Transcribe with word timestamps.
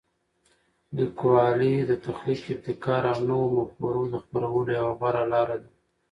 لیکوالی 0.97 1.73
د 1.89 1.91
تخلیق، 2.05 2.41
ابتکار 2.55 3.03
او 3.11 3.17
نوو 3.29 3.45
مفکورو 3.57 4.03
د 4.09 4.15
خپرولو 4.23 4.69
یوه 4.79 4.93
غوره 4.99 5.23
لاره 5.33 5.57
ده. 5.61 5.69